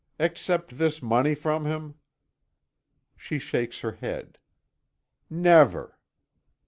[0.17, 1.93] Accept this money from him."
[3.15, 4.39] She shakes her head:
[5.29, 5.99] "Never!"